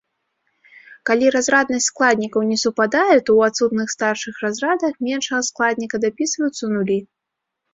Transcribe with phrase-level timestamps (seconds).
[1.09, 6.99] Калі разраднасць складнікаў не супадае, то ў адсутных старшых разрадах меншага складніка дапісваюцца нулі.